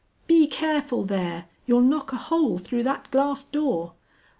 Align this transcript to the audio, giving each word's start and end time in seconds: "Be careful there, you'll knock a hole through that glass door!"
"Be 0.25 0.47
careful 0.47 1.03
there, 1.03 1.45
you'll 1.67 1.81
knock 1.81 2.11
a 2.11 2.15
hole 2.15 2.57
through 2.57 2.81
that 2.81 3.11
glass 3.11 3.43
door!" 3.43 3.93